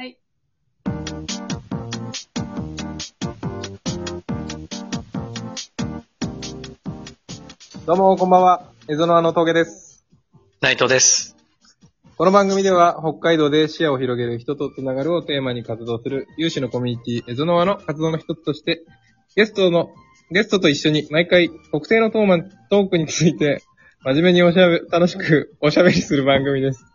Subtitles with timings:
[0.00, 0.16] はい。
[7.84, 8.72] どうも、こんばんは。
[8.88, 10.06] エゾノアの峠です。
[10.62, 11.36] 内藤です。
[12.16, 18.80] この番組では、北海道で視野を広げる人とつながるをテーマに活動する有志のコミュニティ、エゾノアの活動の一つとして、
[19.36, 19.90] ゲストの、
[20.30, 23.62] ゲストと一緒に毎回特定のトーマントークについて、
[24.02, 26.89] 真面目におしゃべ、楽しくおしゃべりする番組です。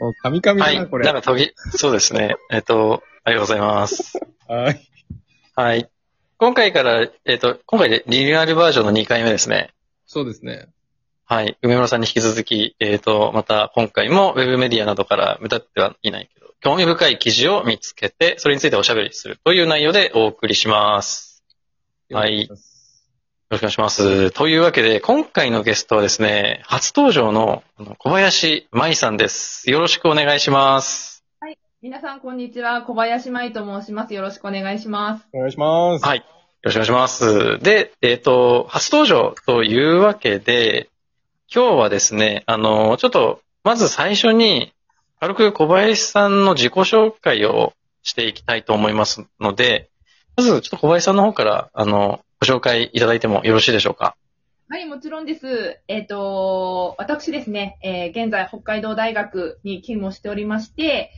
[0.00, 0.76] お、カミカミはい。
[0.76, 1.04] だな、これ。
[1.04, 2.36] なんか、とぎ、そうですね。
[2.50, 4.18] えっと、ありがとうございます。
[4.46, 4.80] はい。
[5.54, 5.90] はい。
[6.38, 9.74] 今回から、えっと、今回でリニューアルバージョンの2回目ですね。
[10.06, 10.68] そうですね。
[11.24, 11.58] はい。
[11.62, 21.42] 梅村さんに引き続き、えっと、また今回もウェブメディアなどから無駄ってはいないけど、興味深い記事を見つけて、それについておしゃべりするという内容でお送りします。
[22.10, 22.56] はいよ
[23.50, 24.02] ろしくお願します。
[24.02, 24.30] よろしくお願いします。
[24.32, 29.70] というわけで、今回のゲストはですね、初登場のあの小林舞さんです。
[29.70, 31.24] よろしくお願いします。
[31.80, 32.82] 皆さん、こんにちは。
[32.82, 34.12] 小林舞と申します。
[34.12, 35.28] よろしくお願いします。
[35.32, 36.04] お願いします。
[36.04, 36.18] はい。
[36.18, 36.24] よ
[36.64, 37.58] ろしくお願いします。
[37.60, 40.90] で、えっ、と、初登場というわけで、
[41.54, 44.74] 今日はですね、あの、ちょっと、まず最初に、
[45.20, 49.88] 軽く小林さんの自己紹介をしていきたいと思いますので、
[50.36, 54.16] まず、ちょっと小林さんの方から、あの、ご紹介いただいてもよろしいでしょうか？
[54.68, 55.80] はい、もちろんです。
[55.88, 61.10] えっ、と、私ですね、えー現在北海道大学に勤務しておりまして、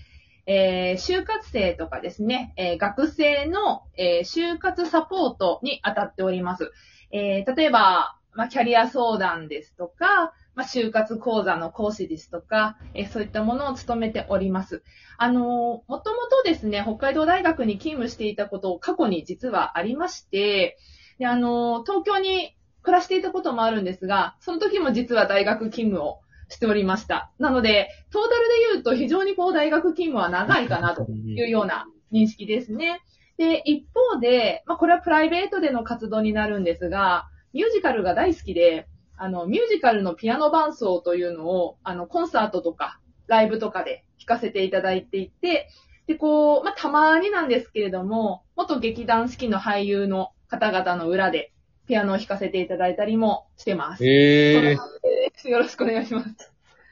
[0.47, 6.73] えー就活生とかですね、えー学生の、えー就活サポートに当たっております。
[7.13, 14.83] えー例えば、まあ、キャリア相談ですとか、まあ、就活講座の講師ですとか、えーそういったものを務めております。
[15.19, 15.99] あのーもとも
[16.31, 20.79] とですね、北海道大学に勤務していたことを過去に実はありまして、
[21.21, 27.31] で、あの東京に暮らしていたこともあるんですが、その時も実は大学勤務をしておりました。
[27.39, 33.03] なので、トータルで言うと非常にこう大学勤務は長いかなというような認識ですね。
[33.37, 45.69] で、一方で、まあこれはプライベートでの活動になるんですが、ミュージカルが大好きで、あの、ミュージカルのピアノ伴奏というのを、あの、コンサートとか、ライブとかで弾かせていただいていて、
[46.07, 51.53] で、こう、まあ、たまになんですけれども、元劇団四季の俳優の方々の裏で、
[51.87, 54.05] ピアノを弾かせていただいたりもしてます。
[54.07, 56.29] えそんな感じですよろしくお願いします。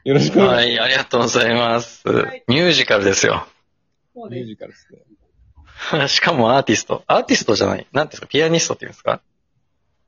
[0.05, 0.81] ー、よろしくお願いします。
[0.81, 2.09] はい、ありがとうございます。
[2.09, 3.47] はいミュージカルですよ。
[4.15, 4.39] そうです。
[4.39, 6.09] ミュージカルですね。
[6.09, 7.05] しかもアーティスト。
[7.07, 7.87] アーティストじゃない。
[7.93, 9.21] なんていうんですか、ピアニストっていうんですか？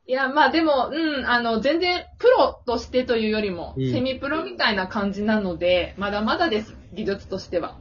[0.07, 7.77] いや、まあでも、うん、あの、全然プロとしてというよりも、うんセミプロみたいな感じなので、まだまだです、技術としては。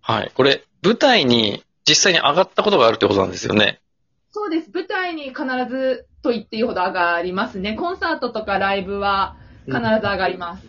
[0.00, 0.32] はい。
[0.34, 3.80] これ、舞台に実際に上がったことがあるってことなんですよね。
[4.30, 4.70] そうです。
[4.72, 7.74] 舞台に必ずと言っていいほど上がりますね。
[7.74, 10.68] コンサートとかライブは必ず上がります。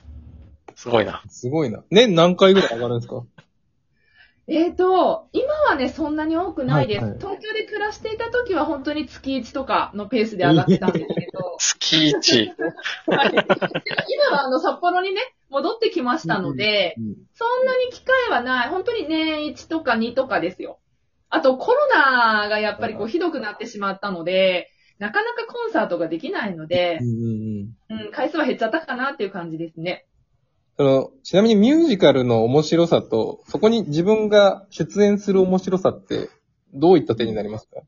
[0.75, 1.21] すごいな。
[1.27, 1.83] すごいな。
[1.89, 3.23] 年何回ぐらい上がるんですか？
[4.51, 7.01] えーと、今はね、そんなに多くないです。
[7.01, 12.51] はいはい東京で暮らしていた時は本当に月1とかのペースで上がってたんですけど、 月一。
[13.05, 13.45] はい、でも
[14.07, 18.69] 今はあの札幌にね、戻ってきましたので、うんそんなに機会はない。
[18.69, 20.79] 本当に年1とか2とかですよ。
[21.29, 27.13] あとコロナがやっぱりこうひどくなってしまったので、なかなかコンサートができないのでうん、うん
[27.89, 30.05] うんうん、回数は減っちゃったかなっていう感じですね。
[30.77, 36.29] その、ちなみにミュージカルの面白さと、そこに自分が出演する面白さって、
[36.73, 37.81] どういった点になりますか？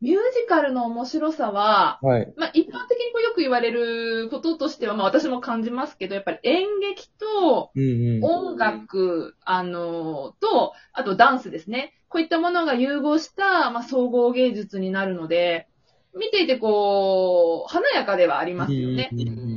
[0.00, 2.32] ミュージカルの面白さは、はい。
[2.36, 8.24] まあ、一般的にこうよく言われることとしては、まあ私も感じますけど、やっぱり演劇とうんうん。
[8.24, 11.94] 音楽、あの、と、あとダンスですね。
[12.16, 15.68] こういったものが融合した、まあ、総合芸術になるので、
[16.14, 19.10] 見ていてこう、華やかではありますよね。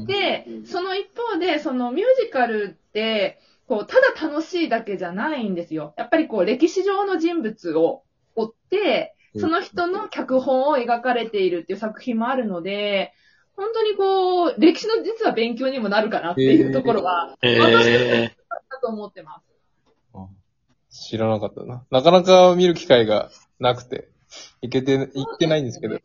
[0.05, 5.93] で、その一方で、そのミュージカルって、こう、ただ楽しいだけじゃないんですよ。
[5.95, 8.03] やっぱりこう、歴史上の人物を
[8.35, 13.13] 追って、その人の脚本を描かれているっていう作品もあるので、
[13.55, 18.35] 本当にこう、歴史の実は勉強にもなるかなっていうところは、え私
[18.69, 19.49] だと思ってます。
[20.91, 21.83] 知らなかったな。
[21.91, 24.09] なかなか見る機会がなくて、
[24.61, 25.99] 行けて、行ってないんですけど。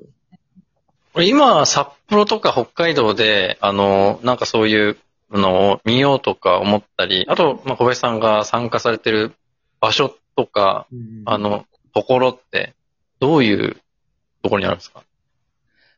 [1.15, 4.97] ー、今、札幌とか北海道で、あの、なんかそういう
[5.31, 9.35] のを見ようとか思ったり、あと、まあ、小林さんが参加されてる
[9.81, 10.87] 場所とか、
[11.25, 12.75] あの、ところって、
[13.21, 13.77] どういう
[14.43, 15.03] ところにあるんですか？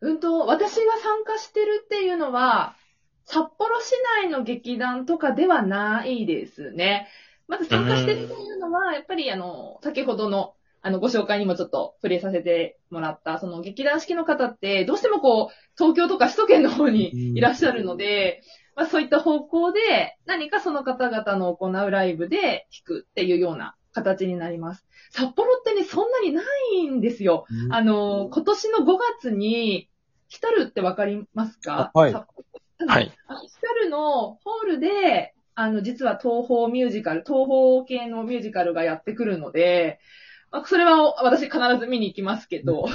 [0.00, 2.76] うんと、私が参加してるっていうのは、
[3.24, 3.92] 札幌市
[4.22, 7.08] 内の劇団とかではないですね。
[7.48, 18.42] まず参加してるっていうのは、やっぱりあの、先ほどの、あの、ご紹介にもちょっと触れさせてもらった、その劇団四季の方って、どうしてもこう、東京とか首都圏の方にいらっしゃるので、
[18.74, 19.80] まあそういった方向で
[20.26, 24.86] 何かその方々の行うライブで弾くっていうような形になります。
[25.10, 26.42] 札幌ってね、そんなにな
[26.74, 27.46] いんですよ。
[27.70, 29.88] あの、今年の5月に、
[30.28, 31.90] ヒタルってわかりますか？
[31.94, 33.12] あはいはい。
[33.28, 39.98] あヒタルのホールで、あの、実は東方ミュージカル、東方系のミュージカルがやってくるので、
[40.50, 42.86] まあ、それは私必ず見に行きますけど、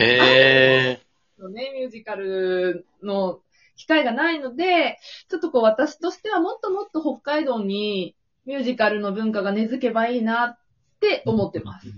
[0.00, 1.00] へ
[1.38, 3.40] のね、ミュージカルの
[3.76, 4.98] 機会がないので、
[5.28, 10.58] ちょっとこう私としてはもっともっと北海道にミュージカルの文化が根付けばいいなっ
[11.00, 11.86] て思ってます。
[11.86, 11.92] ー。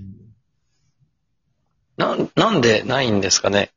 [1.96, 3.72] なん、なんでないんですかね。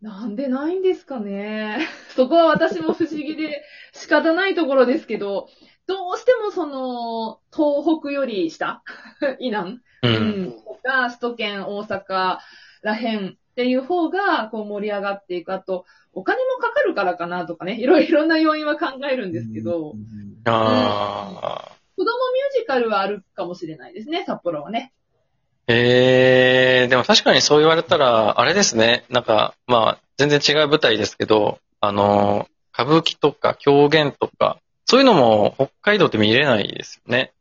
[0.00, 1.86] なんでないんですかね。
[2.16, 3.62] そこは私も不思議で
[3.92, 5.48] 仕方ないところですけど、
[5.86, 8.82] どうしてもその、東北より下？
[9.40, 9.80] 以南？
[10.02, 10.08] う。
[10.08, 10.52] うんん。
[10.52, 12.38] とか、首都圏、大阪
[12.82, 15.52] らへんっていう方が、こう盛り上がっていく。
[15.52, 19.94] あと、お金もかかるからかなとかね、いろいろな要因は考えるんですけど、
[20.44, 24.94] あ子供ミュージカルはあるかもしれないですね、札幌はね。
[25.70, 25.74] ー。
[25.74, 26.88] へー。
[26.88, 29.04] でも確かにそう言われたら、あれですね。
[29.10, 37.32] なんか、まあ、全然違う舞台ですけど、あの、歌舞伎とか狂言とか、そういうのも北海道って見れないですよね。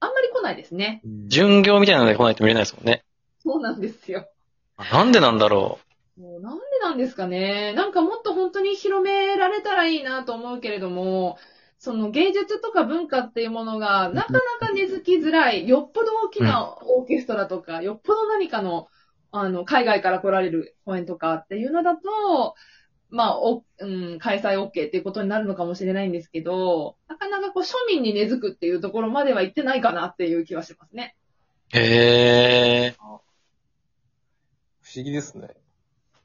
[0.00, 1.00] あんまり来ないですね。
[1.26, 3.02] 巡業みたいなので来ないと見れないですもんね。
[3.42, 4.28] そうなんですよ。
[4.90, 5.78] なんでなんだろ
[6.18, 7.72] もうなんでなんですかね。
[7.74, 11.38] なんかもっと本当に広められたらいいなと思うけれども、
[11.84, 18.88] その芸術とか文化っていうものがなかなか根付きづらい、よっぽど大きなオーケストラとか、よっぽど何かの、
[19.32, 22.54] あの、海外から来られる公演とかっていうのだと、
[23.10, 31.14] まあ、お、うん、開催 OK っていうことになるのかもしれないんですけど、なかなかこう庶民に根付くっていうところまでは行ってないかなっていう気はしますね。
[31.74, 31.76] う。
[31.76, 33.02] へー。
[34.80, 35.50] 不思議ですね。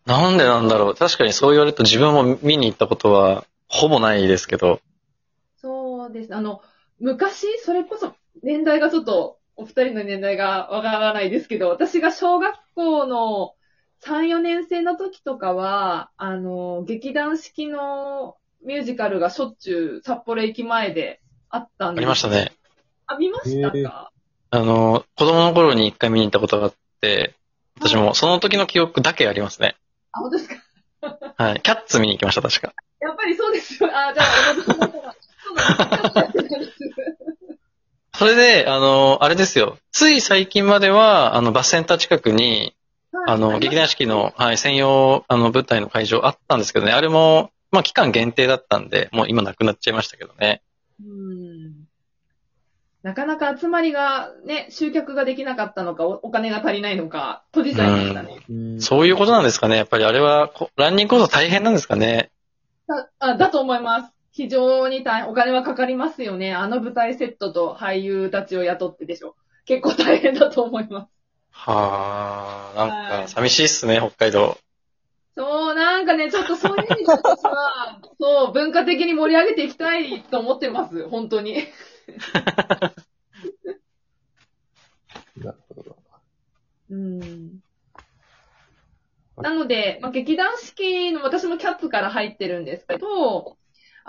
[0.05, 0.95] なんでなんだろう。
[0.95, 4.79] 確かにそう言われると自分も見に行ったことはほぼないですけど。
[6.09, 6.35] そうです。
[6.35, 6.61] あの、
[6.99, 8.13] 昔、それこそ、
[8.43, 13.55] 年代がちょっと、お二人の年代がわからないですけど、私が小学校の
[14.01, 22.01] 3、4年生の時とかは、あの、劇団式のミュージカルがしょっちゅう札幌駅前であったんあです。
[22.01, 22.53] りましたね。
[23.07, 24.11] あ、見ましたへか
[24.51, 27.35] あの、子供の頃に一回見に行ったことがあって、
[27.77, 29.75] 私もその時の記憶だけありますね。
[30.13, 30.55] あ、本当ですか？
[31.37, 31.61] はい。
[31.61, 32.73] キャッツ見に行きました、確か。
[33.01, 33.89] やっぱりそうですよ。
[33.93, 35.15] あ、じゃあ、
[38.13, 39.77] それで、あの、あれですよ。
[39.91, 42.75] つい最近までは、あの、バスセンター近くに、
[43.27, 50.61] あの、劇団四季の、はい、専用、あの、舞台の会場あったんですけどね、あれも、まあ、期間限定だったんで、もう今なくなっちゃいましたけどね。
[51.01, 51.89] うん
[53.01, 58.79] なかなか集まりがね、集客ができなかったのか、おお金が足りないのか、閉じちゃいましたね。
[58.81, 59.77] そういうことなんですかね。
[59.77, 62.29] やっぱりあれは、こランニングこそ大変なんですかね。
[62.87, 64.11] だあだと思います。
[64.31, 66.53] 非常に大変、お金はかかりますよね。
[66.53, 69.35] あの舞台セットと俳優たちを雇ってでしょ。
[69.65, 71.09] 結構大変だと思います。
[71.51, 74.57] はあ、なんはいか寂しいっすね、北海道。
[75.35, 81.07] そう、なんかね、ちょっとそういう意味で私は、 そう、文化的に盛り上げていきたいと思ってます。
[81.07, 81.55] 本当に。
[85.37, 85.95] なるほど。
[86.89, 87.59] うん。
[89.37, 93.58] なので、まあ、劇団四季の、私もキャッツから入ってるんですけど、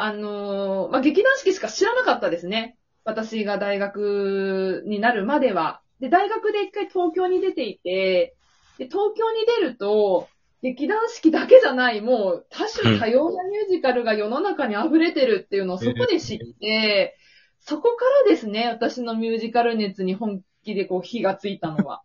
[0.02, 2.76] あのーまあ、劇団四季しか知らなかったですね。
[3.04, 5.80] 私が大学になるまでは。
[6.00, 8.34] で、大学で一回東京に出ていて、
[8.78, 10.28] で、東京に出ると、
[10.62, 17.16] 劇団四季だけじゃない、もう多種多様なミュージカルが世の中に溢れてるっていうのをそこで知って、
[17.60, 22.02] そこからですね、私のミュージカル熱に本気でこう火がついたのは。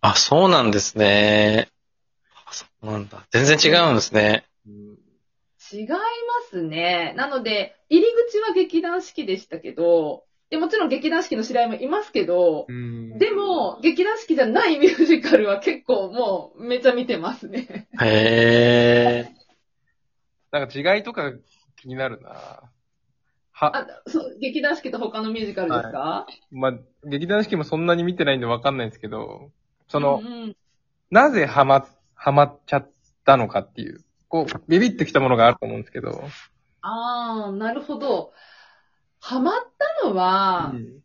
[0.00, 1.68] あ、そうなんですね。
[2.46, 3.26] あそうなんだ。
[3.30, 4.44] 全然違うんですね。
[5.72, 5.96] 違いま
[6.50, 7.14] すね。
[7.16, 13.18] なので、入り口は劇団四季でしたけど、でもちろん劇団四季の知り合いもいますけど、うん。
[13.18, 17.88] でも、劇団四季じゃないミュージカルは結構もうめちゃ見てますね。
[18.00, 19.34] へえ。
[20.50, 21.32] なんか違いとか
[21.76, 22.62] 気になるな。
[23.52, 26.72] は、あ、そう、劇団四季と他のミュージカルですか、まあ、
[27.04, 29.50] 劇団四季もそんなに見てないんでわかんないんですけど、
[29.86, 30.56] その、うんうん。
[31.10, 32.90] なぜハマ、ハマっちゃっ
[33.24, 34.00] たのかっていう、
[34.30, 36.22] こう、ビビってきたものがあると思うんですけど、
[36.82, 38.32] あー、なるほど。
[39.18, 39.62] ハマっ
[40.02, 41.00] たのは、うん。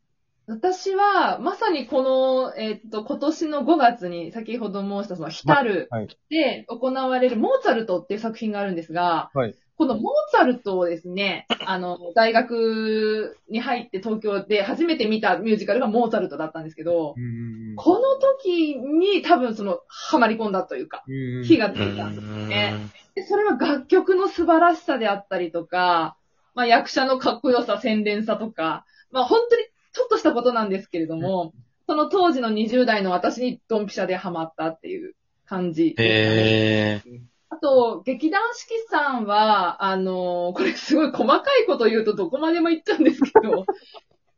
[0.48, 6.08] 私は、まさにこの、えっと、今年の5月に、先ほど申したその、ヒタルはい。
[6.30, 9.56] で行われるモーツァルトっていう作品があるんですが、はい。
[9.78, 22.76] このモーツァルトをですね、あの、大学に入って東京で初めて見たミュージカルがモーツァルトだったんですけど、うんこの時に多分その、ハマり込んだというか、うん火がつういたんですよね。
[23.16, 26.18] でそれは楽曲の素晴らしさであったりとか、
[26.54, 31.54] まあ役者のかっこよさ、洗練さとか、まあ本当にちょっとしたことなんですけれども、
[31.88, 35.96] その当時の20代の私にドンピシャでハマったっていう感じ。
[35.98, 37.02] へえ。
[37.50, 43.66] あと、劇団四季さんは、あのこれすごい細かいこと言うとどこまでも言っちゃうんですけど、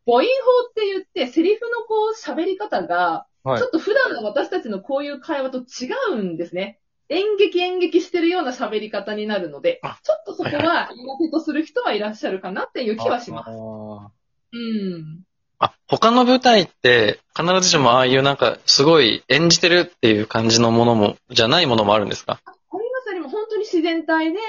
[0.05, 0.23] 母音法
[0.69, 6.79] って言って、セリフのこう喋り方が、はいちょっと普段の私たちのこういう会話と違うんですね。
[7.09, 13.49] 演劇演劇してるような喋り方になるのであ、ちょっとそこは苦手とする人はいらっしゃるかなっていう気はします。
[13.49, 14.11] あ
[14.53, 15.23] うん。
[15.59, 22.39] あ、他の舞台って必ずしもああいうなんかすごい演じてるっていう感じのものも、じゃないものもあるんですか？
[22.45, 23.31] ありますあります。
[23.31, 24.39] 本当に自然体で、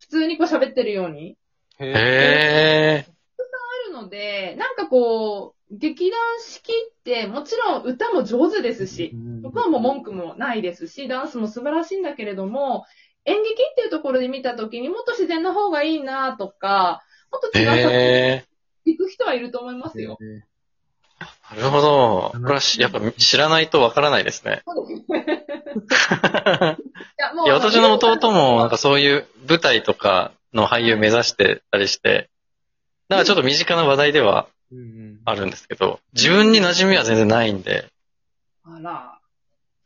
[0.00, 1.36] 普通にこう喋ってるように。
[1.80, 1.92] ーへへ
[3.06, 3.06] え。
[3.38, 12.84] あるので、なんかこう、劇団四季ってもちろん歌も上手ですし、ーそこはもう文句もないですし、ダンスも素晴らしいんだけれども、
[13.24, 18.42] 演劇っていうところで見たときにもっと自然な方がいいなとか、もっと違う作品。
[18.84, 20.18] 行く人はいると思いますよ。
[21.50, 22.32] なるほど。
[22.32, 24.62] これはしやっぱ知らないとわからないですね。
[27.46, 32.28] いや、私の弟もなんかそういう舞台とかの俳優目指してたりして、
[33.08, 34.48] なんかちょっと身近な話題では
[35.24, 37.86] あるんですけど、自分に馴染みは全然ないんで、
[38.64, 39.11] あら。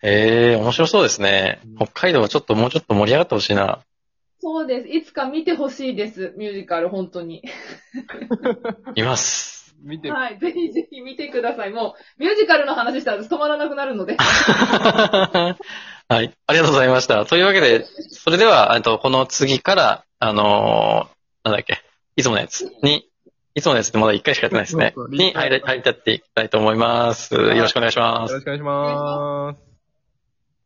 [0.02, 1.76] へえ、面白そうですねうん。
[1.76, 3.80] 北海道はちょっともうちょっと盛り上がってほしいな。
[4.40, 4.88] そうです。
[4.88, 6.34] いつか見てほしいです。
[6.36, 7.42] ミュージカル、本当に。
[8.94, 9.74] います。
[9.82, 10.38] 見て、はい。
[10.38, 11.70] ぜひぜひ見てください。
[11.70, 14.16] もう、ミュージカルの話したら止まらなくなるので。
[14.20, 15.56] はい。
[16.08, 17.24] ありがとうございました。
[17.26, 21.80] というわけで、それでは、えっと、この次から、あのーなんだっけ、
[22.16, 23.08] いつものやつに、
[23.54, 24.94] いつものやつってまだ1回しかやってないですね。
[25.10, 27.34] に入り、入りたっていきたいと思います。
[27.34, 28.36] よろしくお願いしますよ。
[28.36, 29.65] ろしくお願いします。